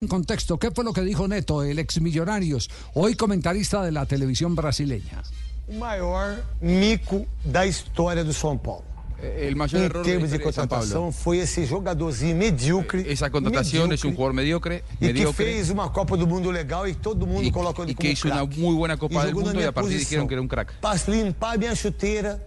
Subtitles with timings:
[0.00, 4.06] En contexto, ¿qué fue lo que dijo Neto, el ex Millonarios, hoy comentarista de la
[4.06, 5.24] televisión brasileña?
[5.68, 8.84] O maior mico da história do São Paulo.
[9.20, 10.68] El mayor Em error termos de de São Paulo.
[10.68, 13.10] contratação, foi esse jogadorzinho medíocre.
[13.12, 16.94] Esa contratación es un jugador mediocre, E que fez uma Copa do Mundo legal e
[16.94, 19.34] todo mundo y, colocou ele y como que hizo una muy buena Copa E del
[19.34, 20.74] Mundo y a partir dijeron que era un crack.
[20.80, 22.38] Para limpar minha chuteira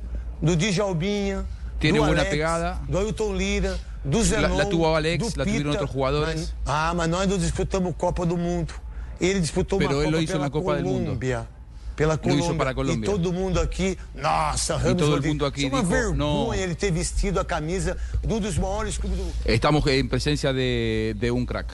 [0.41, 1.43] do Djalbinha,
[1.81, 2.81] Tiene do buena Alex, pegada.
[2.87, 6.53] do Ailton Lira, do Zenon, la tuvo Alex, la tuvieron otros jugadores.
[6.65, 8.73] Ah, mas nós não disputamos Copa do Mundo.
[9.19, 10.75] Ele disputou Pero uma Copa hizo pela Copa.
[10.77, 11.47] Colômbia.
[11.95, 12.73] Pela Colômbia.
[12.73, 13.05] Colômbia.
[13.07, 15.29] E todo mundo aqui, nossa, Ramos todo Rodrigues.
[15.29, 16.53] mundo aqui é uma dijo, vergonha "No".
[16.55, 19.35] ele ter vestido a camisa de um dos maiores clubes do mundo.
[19.45, 21.71] Estamos en presencia de, de un crack.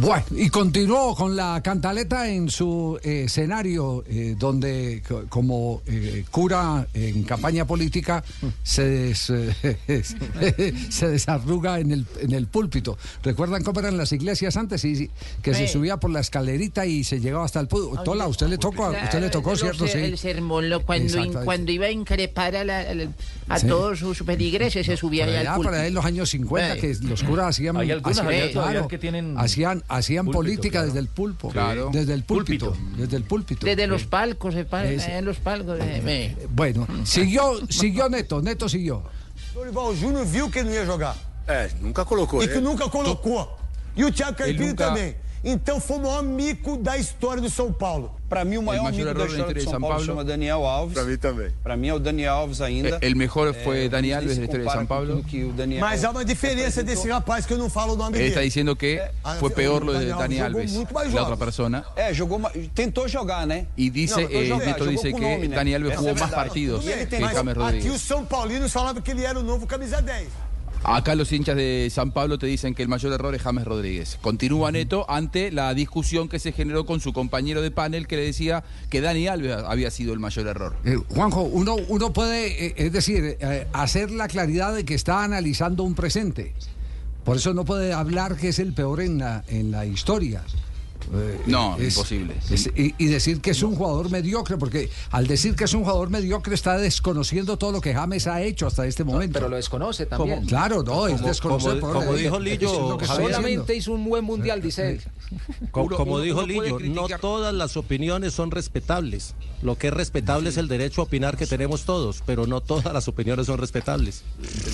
[0.00, 6.24] Bueno, y continuó con la cantaleta en su eh, escenario, eh, donde co- como eh,
[6.30, 8.24] cura en campaña política
[8.62, 9.32] se, des-
[10.90, 12.98] se desarruga en el, en el púlpito.
[13.22, 14.84] ¿Recuerdan cómo eran las iglesias antes?
[14.84, 15.10] Y,
[15.42, 18.02] que se subía por la escalerita y se llegaba hasta el púlpito.
[18.02, 19.86] Tola, usted le tocó, a usted le tocó, Claro, ¿cierto?
[19.86, 19.98] Sí.
[19.98, 22.84] El sermón, lo- cuando, in- cuando iba a increpar a, la-
[23.48, 23.66] a Sí.
[23.68, 25.74] todos sus feligreses, se subía allá al púlpito.
[25.76, 26.78] allá en los años 50 Eh.
[26.78, 28.16] que los curas hacían, Hay algunas
[28.52, 30.86] todavía que tienen hacían, hacían púlpito, política claro.
[30.86, 31.90] desde el pulpo, Claro.
[31.92, 32.96] desde el púlpito, Púlpito.
[32.96, 33.66] desde el púlpito.
[33.66, 35.06] Desde los palcos, se pa- Ese.
[35.06, 35.78] allá en los palcos.
[35.80, 36.46] eh, eh.
[36.50, 39.02] Bueno, siguió, siguió Neto, Neto siguió.
[39.54, 41.16] Dorival Júnior viu que não ia jogar.
[41.46, 42.42] É, nunca colocou.
[42.42, 43.56] E que nunca colocou.
[43.96, 45.14] E o Thiago Caipira nunca- também.
[45.44, 48.12] Então foi o maior mico da história do São Paulo.
[48.30, 49.80] Para mim, o maior maior amigo error da da história história de de São São
[49.80, 50.06] Paulo Paulo.
[50.06, 50.94] chama Daniel Alves.
[50.94, 51.50] Pra mim também.
[51.62, 52.98] Para mim é o Daniel Alves ainda.
[53.02, 54.86] El mejor fue É, Dani vamos Alves ver de se la historia de compara San
[54.86, 55.16] com Pablo.
[55.16, 57.96] tudo que o Daniel Mas há uma diferença desse rapaz que eu não falo o
[57.96, 58.28] nome Él dele.
[58.30, 61.04] está diciendo que Ah, fue o peor lo de Daniel Dani jugó Alves, mucho más
[61.04, 61.26] la jogos.
[61.26, 61.84] otra persona.
[61.94, 63.66] É, jogou, ma- tentou jogar, né?
[63.76, 65.56] Y dice, Não, tentou eh, jogar, Neto jogou dice com que nome, né?
[65.56, 66.48] Dani Alves Essa jugó é más verdade.
[66.48, 67.94] partidos E ele que tem Mas James aqui Rodríguez.
[67.94, 70.28] os São Paulinos falavam que ele era o novo camisa 10.
[70.86, 74.18] Acá los hinchas de San Pablo te dicen que el mayor error es James Rodríguez.
[74.20, 78.22] Continúa Neto ante la discusión que se generó con su compañero de panel que le
[78.26, 80.76] decía que Dani Alves había sido el mayor error.
[80.84, 85.24] Eh, Juanjo, uno, uno puede, eh, es decir, eh, hacer la claridad de que está
[85.24, 86.52] analizando un presente.
[87.24, 90.42] Por eso no puede hablar que es el peor en la, en la historia.
[91.12, 92.34] Eh, No, imposible.
[92.50, 95.82] es- y, y decir que es un jugador mediocre, porque al decir que es un
[95.82, 99.34] jugador mediocre está desconociendo todo lo que James ha hecho hasta este momento.
[99.34, 100.44] Pero lo desconoce también.
[100.46, 101.80] Claro, no, es Como- desconocer.
[101.80, 103.06] como- como dijo Lillo, es.
[103.08, 105.00] Solamente hizo un buen mundial, dice él.
[105.70, 109.34] Como uno- dijo uno Lillo, no todas las opiniones son respetables.
[109.62, 112.92] Lo que es respetable es el derecho a opinar que tenemos todos, pero no todas
[112.92, 114.22] las opiniones son respetables.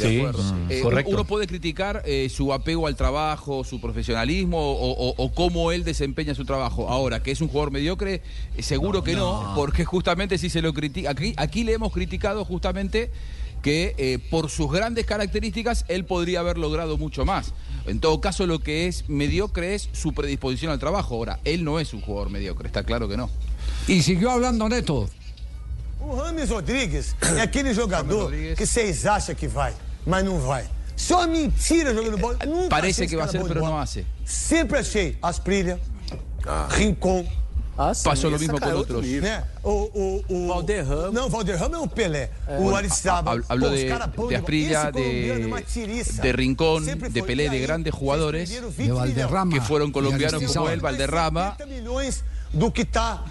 [0.00, 0.42] De acuerdo.
[0.68, 1.12] Eh, correcto.
[1.12, 5.84] Uno puede criticar eh, su apego al trabajo, su profesionalismo o, o- o cómo él
[5.84, 6.88] desempeña su trabajo.
[6.88, 8.22] Ahora, que es un jugador mediocre,
[8.56, 12.44] eh, seguro que no, porque justamente si se lo critica, aquí, aquí le hemos criticado
[12.44, 13.10] justamente
[13.62, 17.52] que eh, por sus grandes características él podría haber logrado mucho más.
[17.86, 21.14] En todo caso, lo que es mediocre es su predisposición al trabajo.
[21.14, 23.30] Ahora, él no es un jugador mediocre, está claro que no.
[23.86, 25.08] Y siguió hablando Neto.
[26.00, 29.74] O Rames Rodrigues é aquele jogador que vocês acham que vai,
[30.06, 30.66] mas não vai.
[30.96, 32.38] Só mentira jogando bola.
[32.46, 33.60] Nunca Parece que esse va a cara ser, bola.
[33.60, 34.04] no hace.
[34.24, 35.78] Sempre achei Asprilha,
[36.70, 37.26] Rincon,
[38.04, 39.06] Pasó lo mismo con otros.
[39.06, 39.42] né?
[39.62, 39.70] O,
[40.28, 41.10] o, o Valderrama.
[41.12, 42.30] Não, Valderrama é o Pelé.
[42.58, 43.38] o Aristizábal.
[43.38, 43.86] Hab- Habló de, de
[45.30, 47.22] é uma de, de Rincón, de foi.
[47.22, 48.98] Pelé, de grandes jugadores De 20 milhões.
[48.98, 49.52] Valderrama.
[49.54, 51.52] que fueron y colombianos como él, Valderrama.
[51.56, 53.24] 70 milhões do que tá,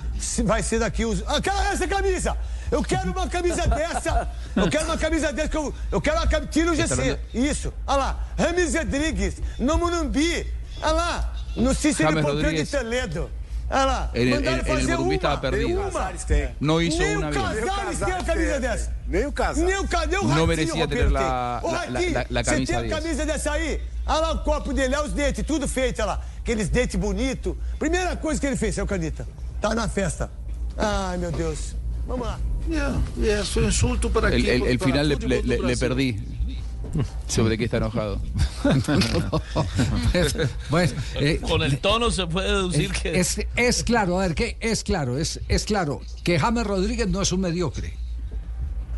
[0.46, 1.24] vai ser daqui os.
[1.28, 2.36] Ah, quero essa camisa!
[2.72, 4.30] Eu quero uma camisa dessa!
[4.56, 5.50] Eu quero uma camisa dessa!
[5.50, 6.52] Que eu, eu quero uma camisa.
[6.52, 7.19] Tira o GC.
[7.34, 7.74] Isso.
[7.86, 8.19] Olha lá.
[8.38, 10.48] Rames Rodrigues, no Morumbi.
[10.81, 11.34] Olha lá.
[11.56, 12.72] No Cícero James Pompeu de Rodrigues.
[12.72, 13.30] Toledo.
[13.72, 14.12] Olha lá.
[14.16, 15.16] En el- Mandaram en- en el fazer Morumbi uma.
[15.16, 15.68] estava perdido.
[15.80, 15.92] Uma.
[15.92, 16.50] Casares tem.
[16.60, 17.34] No hizo Nem una o.
[17.34, 18.96] Casares tem a camisa dessa.
[19.08, 19.64] Nem o Casares.
[19.70, 22.44] Nem o, ca- nem o Não Ratinho, merecia ter Roberto, la- la- Ratinho, la- la
[22.44, 23.82] você camisa tem a camisa dessa aí?
[24.08, 26.22] Olha lá o copo dele, olha os dentes, tudo feito, olha lá.
[26.40, 27.56] Aqueles dentes bonitos.
[27.78, 29.28] Primeira coisa que ele fez, seu Canita,
[29.62, 30.31] tá na festa.
[30.76, 31.76] Ai, meu Deus.
[32.08, 32.40] Vamos lá.
[33.22, 36.38] É, foi insulto para El, el- el final le, le- le- le perdí.
[37.28, 38.19] Sobre qué está enojado.
[40.69, 44.57] Bueno, eh, Con el tono se puede deducir que es, es claro, a ver, ¿qué?
[44.59, 47.94] Es claro, es, es claro que James Rodríguez no es un mediocre.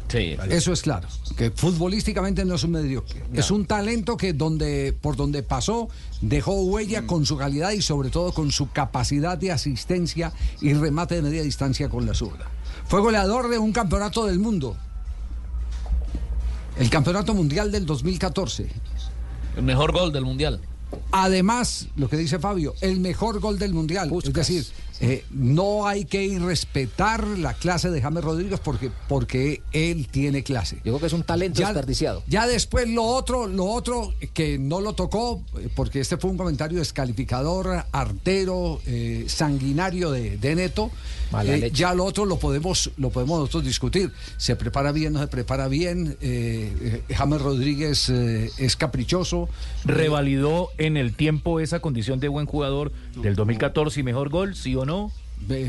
[0.07, 0.35] Sí.
[0.49, 1.07] Eso es claro,
[1.37, 3.23] que futbolísticamente no es un mediocre.
[3.33, 5.87] Es un talento que donde, por donde pasó
[6.19, 11.15] dejó huella con su calidad y sobre todo con su capacidad de asistencia y remate
[11.15, 12.45] de media distancia con la zurda.
[12.87, 14.75] Fue goleador de un campeonato del mundo.
[16.77, 18.67] El campeonato mundial del 2014.
[19.57, 20.61] el mejor gol del mundial.
[21.11, 24.11] Además, lo que dice Fabio, el mejor gol del mundial.
[24.23, 24.65] Es decir,
[25.01, 30.77] Eh, no hay que irrespetar la clase de James Rodríguez porque, porque él tiene clase.
[30.77, 32.23] Yo creo que es un talento desperdiciado.
[32.27, 36.37] Ya después lo otro, lo otro que no lo tocó, eh, porque este fue un
[36.37, 40.91] comentario descalificador, artero, eh, sanguinario de, de Neto.
[41.45, 44.11] Eh, ya lo otro lo podemos, lo podemos nosotros discutir.
[44.37, 46.17] Se prepara bien, no se prepara bien.
[47.09, 49.49] James Rodríguez eh, es caprichoso.
[49.85, 54.75] ¿Revalidó en el tiempo esa condición de buen jugador del 2014 y mejor gol, sí
[54.75, 54.90] o no?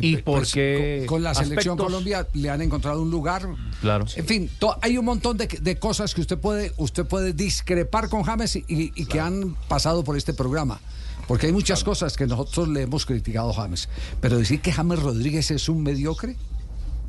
[0.02, 1.86] ¿Y pues, qué con, con la selección aspectos?
[1.86, 3.48] Colombia le han encontrado un lugar.
[3.80, 4.04] Claro.
[4.16, 8.10] En fin, to- hay un montón de, de cosas que usted puede, usted puede discrepar
[8.10, 10.78] con James y, y que han pasado por este programa.
[11.26, 13.88] Porque hay muchas cosas que nosotros le hemos criticado a James.
[14.20, 16.36] Pero decir que James Rodríguez es un mediocre,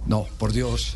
[0.06, 0.96] no, por Dios.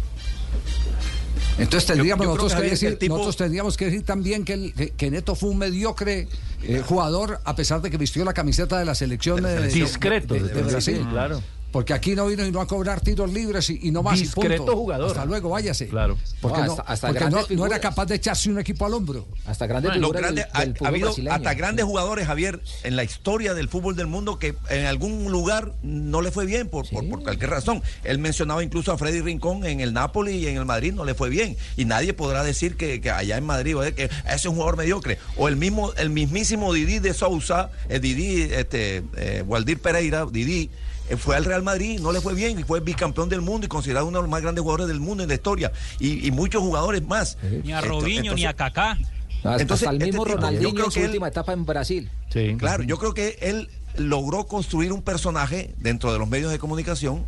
[1.57, 4.89] Entonces tendríamos yo nosotros que, decir, tipo- nosotros tendríamos que decir también que, el- que-
[4.91, 6.27] que Neto fue un mediocre
[6.63, 9.85] eh, jugador a pesar de que vistió la camiseta de la selección, De selección.
[9.87, 10.71] Discreto, de- de Brasil.
[10.71, 11.41] Brasil, claro.
[11.77, 14.17] Porque aquí no vino y no a cobrar tiros libres y, y no más.
[14.17, 14.75] y Discreto punto.
[14.77, 15.09] jugador.
[15.11, 15.87] Hasta luego, váyase.
[15.87, 16.17] Claro.
[16.41, 19.27] Porque, No, hasta- hasta porque no, era capaz de echarse un equipo al hombro.
[19.45, 21.35] Hasta grandes del, ha, del ha fútbol habido brasileño.
[21.35, 25.73] hasta grandes jugadores, Javier, en la historia del fútbol del mundo que en algún lugar
[25.83, 27.83] no le fue bien por, por, por cualquier razón.
[28.03, 31.13] Él mencionaba incluso a Freddy Rincón en el Napoli y en el Madrid no le
[31.13, 31.57] fue bien.
[31.75, 34.77] Y nadie podrá decir que, que allá en Madrid o que ese es un jugador
[34.77, 35.19] mediocre.
[35.35, 40.71] O el mismo, el mismísimo Didi de Sousa, el Didi, este, eh, Waldir Pereira, Didi.
[41.09, 43.69] Eh, Fue al Real Madrid, no le fue bien y fue bicampeón del mundo y
[43.69, 45.71] considerado uno de los más grandes jugadores del mundo en la historia.
[45.99, 47.37] Y, y muchos jugadores más.
[47.63, 48.97] Ni a Esto- Robinho ni a Kaká.
[49.37, 51.27] Hasta, Entonces, hasta el este mismo tipo, yo Ronaldinho creo en su que él- última
[51.27, 52.09] etapa en Brasil.
[52.33, 52.55] Sí.
[52.57, 57.23] Claro, yo creo que él logró construir un personaje dentro de los medios de comunicación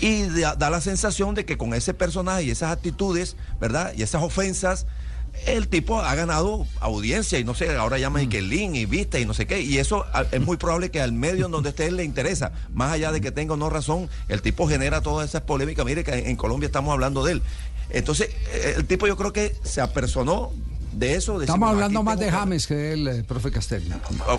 [0.00, 3.92] y da, da la sensación de que con ese personaje y esas actitudes, ¿verdad?
[3.96, 4.86] Y esas ofensas,
[5.46, 9.18] el tipo ha ganado audiencia y no sé, ahora llaman y que link y vista
[9.18, 9.60] y no sé qué.
[9.60, 12.52] Y eso es muy probable que al medio en donde esté él le interesa.
[12.72, 15.84] Más allá de que tenga o no razón, el tipo genera todas esas polémicas.
[15.84, 17.42] Mire que en Colombia estamos hablando de él.
[17.90, 18.30] Entonces,
[18.76, 20.52] el tipo yo creo que se apersonó
[20.92, 21.40] de eso.
[21.40, 23.90] Estamos hablando más de James que del eh, profe Castelli.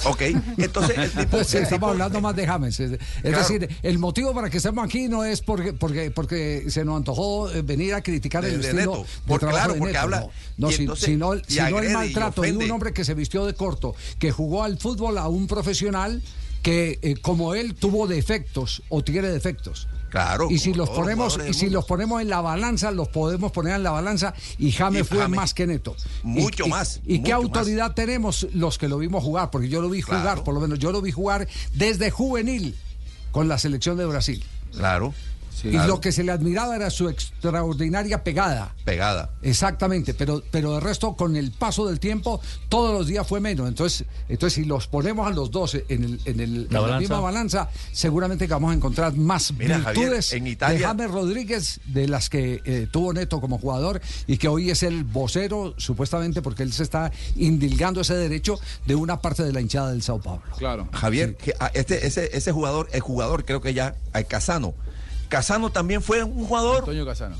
[0.06, 0.22] Ok,
[0.58, 1.44] entonces el tipo...
[1.44, 2.80] Sí, estamos hablando más de James.
[2.80, 3.38] Es, Claro.
[3.40, 7.50] decir, el motivo para que estemos aquí no es porque porque porque se nos antojó
[7.52, 9.04] eh, venir a criticar De- el de estilo Neto.
[9.04, 12.42] de Por- trabajo claro, de porque Neto, habla- no, no, entonces- sino, sino el maltrato
[12.42, 16.22] de un hombre que se vistió de corto, que jugó al fútbol a un profesional
[16.62, 19.88] que eh, como él tuvo defectos o tiene defectos.
[20.14, 23.74] Claro, Y si los ponemos y si los ponemos en la balanza, los podemos poner
[23.78, 25.96] en la balanza y James Y fue James, más que Neto.
[26.22, 29.50] Mucho y- más, ¿Y qué mucho autoridad tenemos los que lo vimos jugar?
[29.50, 32.76] Porque yo lo vi jugar, por lo menos yo lo vi jugar desde juvenil
[33.32, 34.44] con la selección de Brasil.
[34.72, 35.16] Claro.
[35.64, 35.88] Y claro.
[35.88, 38.74] lo que se le admiraba era su extraordinaria pegada.
[38.86, 39.30] Pegada.
[39.42, 43.68] Exactamente, pero, pero de resto, con el paso del tiempo, todos los días fue menos.
[43.68, 47.20] Entonces, entonces si los ponemos a los dos en, el, en, el- en la, misma
[47.20, 51.80] balanza, seguramente que vamos a encontrar más Mira, Javier, virtudes en de Italia- James Rodríguez
[51.86, 56.42] de las que eh, tuvo Neto como jugador y que hoy es el vocero, supuestamente,
[56.42, 60.20] porque él se está indilgando ese derecho de una parte de la hinchada del Sao
[60.22, 60.42] Paulo.
[60.58, 60.88] Claro.
[60.94, 64.74] Javier, que, ah, este, ese, ese jugador, el jugador creo que ya, el Casano.
[65.34, 67.36] Casano también fue un jugador Antonio Casano.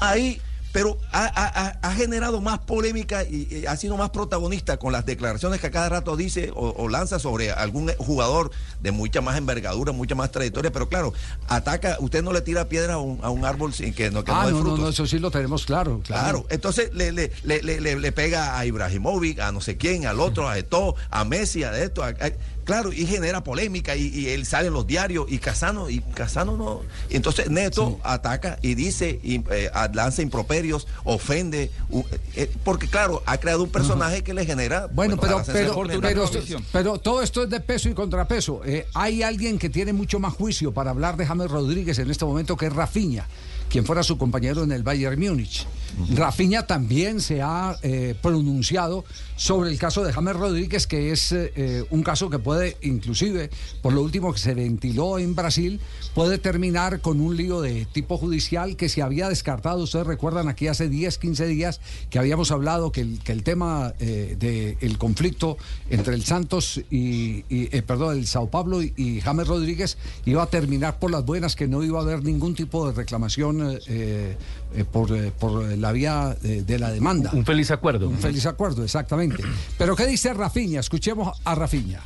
[0.00, 0.40] ahí,
[0.70, 4.92] pero ha, ha- ha- ha generado más polémica y, y ha sido más protagonista con
[4.92, 8.50] las declaraciones que a cada rato dice o, o lanza sobre algún jugador
[8.82, 11.14] de mucha más envergadura, mucha más trayectoria, pero claro,
[11.48, 14.30] ataca, usted no le tira piedra a un, a un árbol sin que no, que
[14.30, 14.78] ah, no no, no, frutos.
[14.80, 16.00] no, eso sí lo tenemos claro.
[16.04, 16.22] Claro.
[16.22, 20.06] Claro, entonces le, le, le, le, le- le pega a Ibrahimovic, a no sé quién,
[20.06, 22.32] al otro, a Eto, a Messi, a esto, a- a-
[22.68, 26.54] claro, y genera polémica y, y él sale en los diarios y Casano, y Casano
[26.54, 26.82] no.
[27.08, 32.04] entonces Neto ataca y dice, y, eh, lanza improperios, ofende, u-
[32.36, 34.86] eh, porque claro, ha creado un personaje que le genera...
[34.92, 36.28] Bueno, pero, pero, pero,
[36.70, 38.60] pero todo esto es de peso y contrapeso.
[38.66, 42.26] Eh, hay alguien que tiene mucho más juicio para hablar de James Rodríguez en este
[42.26, 43.26] momento que es Rafinha,
[43.68, 45.66] quien fuera su compañero en el Bayern Múnich.
[46.14, 49.04] Rafinha también se ha eh, pronunciado
[49.38, 53.50] sobre el caso de James Rodríguez, que es eh, eh, un caso que puede, inclusive,
[53.82, 55.80] por lo último que se ventiló en Brasil,
[56.12, 59.84] puede terminar con un lío de tipo judicial que se había descartado.
[59.84, 63.94] Ustedes recuerdan aquí hace 10, 15 días que habíamos hablado que el, que el tema
[64.00, 65.56] eh, del conflicto
[65.88, 67.42] entre el Santos y,
[67.82, 71.68] perdón, el Sao Paulo y, y James Rodríguez iba a terminar por las buenas, que
[71.68, 74.36] no iba a haber ningún tipo de reclamación eh,
[74.74, 77.30] eh, por, eh, por la vía de, de la demanda.
[77.32, 78.08] Un feliz acuerdo.
[78.08, 79.42] Un feliz acuerdo, exactamente.
[79.76, 80.80] Pero ¿qué dice Rafinha?
[80.80, 82.00] Escuchemos a Rafinha.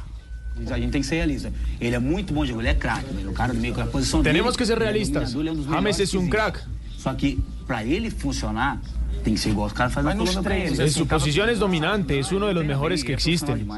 [0.70, 1.50] A gente tem que ser realista.
[1.80, 3.06] Ele é muito bom jogador, ele é craque.
[3.26, 5.34] O cara do meio, a posição Tenemos dele, que ser realistas.
[5.34, 6.60] um James es un crack.
[6.98, 8.78] Só que, pra ele funcionar,
[9.24, 9.70] Tem que ser igual.
[9.76, 13.68] En su posición es dominante, es uno de los mejores que existen.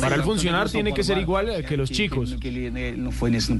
[0.00, 2.36] Para él funcionar tiene que ser igual que los chicos.
[2.40, 3.58] Que ele, né, ele não foi nesse, não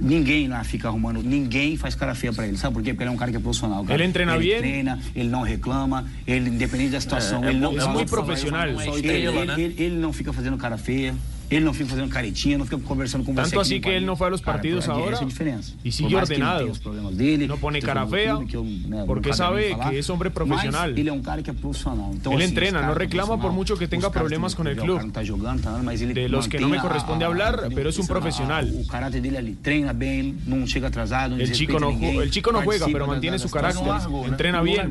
[0.00, 2.92] Ninguém lá fica arrumando, ninguém faz cara feia pra ele, sabe por quê?
[2.92, 3.84] Porque ele é um cara que é profissional.
[3.84, 4.02] cara.
[4.02, 4.58] Ele treina ele bien.
[4.58, 8.66] treina, ele não reclama, ele, independente da situação, É, é ele não é muito profissional.
[8.68, 9.54] Ele, né?
[9.58, 11.14] ele- ele não fica fazendo cara feia,
[11.50, 13.54] ele não fica fazendo caretinha, não fica conversando com você.
[13.56, 15.72] Tanto que él no fue a los Cara, partidos ahora diferença.
[15.84, 16.72] y sigue ele ordenado.
[16.82, 19.98] problemas dele, No pone que cara fea, que eu, né, porque não sabe falar, que
[19.98, 20.88] es hombre profesional.
[20.88, 22.10] Mas ele é um cara que é profissional.
[22.14, 24.90] Então, Él assim, entrena, no reclama por mucho que tenga problemas con el club.
[24.90, 27.28] O cara não tá jogando, tá, mas ele De los que no me corresponde a-
[27.28, 28.68] hablar, pero es un profesional.
[28.74, 32.30] O caráter dele ali treina bem, não chega atrasado, não El chico no, ninguém, el
[32.30, 34.88] chico no juega, pero mantiene su carácter, Não entrena Não bien,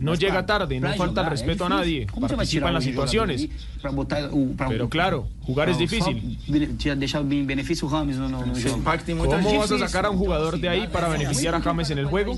[0.00, 2.06] no llega tarde, no falta respeto a difícil.
[2.06, 3.48] nadie, participa en las situaciones.
[3.82, 7.20] pra- Pero claro, jugar es pra- difícil.
[7.32, 8.82] em benefício Rames no, no, no jogo.
[9.16, 12.06] ¿Cómo vas a sacar a un jugador de ahí para beneficiar a James en el
[12.06, 12.36] juego?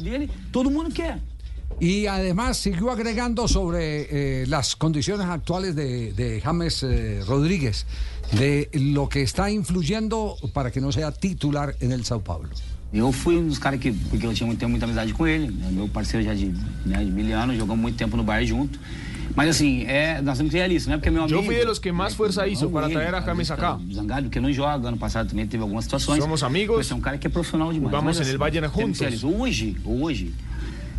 [0.50, 1.18] Todo mundo quer.
[1.80, 7.86] Y además siguió agregando sobre eh, las condiciones actuales de, de James eh, Rodríguez,
[8.38, 12.48] de lo que está influyendo para que no sea titular en el Sao Paulo.
[12.92, 15.50] Eu fui um dos caras que, porque eu tinha muito, tenho muita amizade com ele,
[15.50, 15.70] né?
[15.70, 16.52] meu parceiro já de,
[16.84, 18.78] né, de mil anos, jogamos muito tempo no Bayern junto.
[19.34, 21.38] Mas assim, é, nós temos que ser realistas, não é porque é meu amigo.
[21.40, 23.78] Yo fui de los que más fuerza hizo para ele, traer a acá.
[23.78, 26.22] fica Zangado porque não joga, ano passado também teve algumas situações.
[26.22, 27.92] Somos amigos, Mas é um cara que é profissional demais.
[27.94, 29.40] el assim, Bayern que ser juntos.
[29.40, 30.34] Hoje, hoje,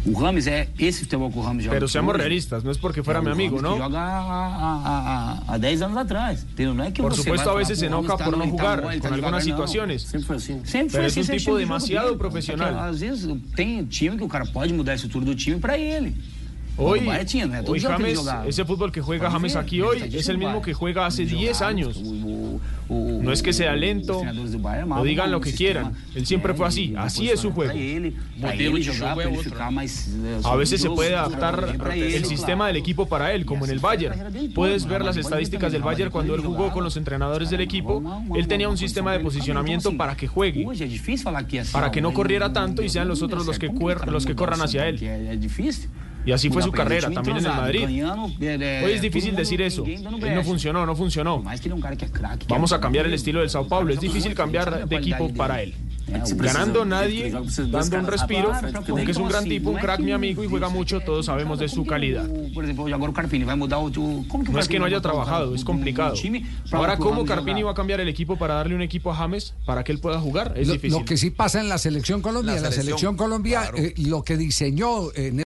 [0.05, 1.75] o Rames é esse futebol que o Rames joga.
[1.75, 3.77] Pero seamos realistas, no es porque fuera é o amigo, ¿no?
[3.77, 6.43] joga há, há, há, há 10 anos atrás.
[6.43, 6.73] Entendeu?
[6.73, 8.43] Não é que Por você supuesto, a veces se "Pô, o enoja por tá- no
[8.43, 9.41] ele tá jugar bom, ele con tá algunas devagar", não.
[9.67, 10.01] situaciones.
[10.01, 10.61] Sempre foi assim.
[10.65, 11.19] Sempre foi assim.
[11.21, 12.17] un sempre tipo demasiado dele.
[12.17, 12.79] profesional.
[12.79, 16.15] Às vezes tem time que o cara pode mudar a estrutura do time pra ele.
[16.75, 17.01] Hoy,
[17.67, 21.21] hoy James, ese fútbol que juega James aquí hoy es el mismo que juega hace
[21.23, 22.01] Ele 10 jogava, años.
[22.89, 24.21] No es que sea lento,
[24.99, 25.93] o digan lo que quieran.
[26.15, 27.73] Él siempre fue así, e así es su juego.
[30.15, 33.79] eh, A veces se puede adaptar el sistema del equipo para él, como en el
[33.79, 34.53] Bayern.
[34.53, 38.01] Puedes ver las estadísticas del Bayern cuando él jugó con los entrenadores del equipo.
[38.35, 40.65] Él tenía un sistema de posicionamiento para que juegue,
[41.71, 43.69] para que no corriera tanto y sean los otros los que,
[44.07, 44.97] los que corran hacia él.
[46.25, 47.85] Y así fue su carrera, también en el Madrid.
[48.83, 49.85] Hoy es difícil decir eso.
[49.85, 50.43] Él no brecha.
[50.43, 51.43] funcionó, no funcionó.
[52.47, 53.93] Vamos a cambiar el estilo del Sao Paulo.
[53.93, 55.73] Es difícil cambiar de equipo para él.
[56.35, 58.51] Ganando nadie, dando un respiro,
[58.87, 61.59] porque es un gran assim, tipo, un crack, mi amigo, y juega mucho, todos sabemos
[61.59, 62.27] de su calidad.
[62.27, 66.13] No es que no haya trabajado, do- es do- complicado.
[66.71, 69.83] Ahora, ¿cómo Carpini va a cambiar el equipo para darle un equipo a James para
[69.83, 70.53] que él pueda jugar?
[70.57, 70.99] Es Lo, difícil.
[70.99, 73.77] lo que sí pasa en la selección Colombia, La la selección, Colombia claro.
[73.77, 75.39] eh, lo que diseñó en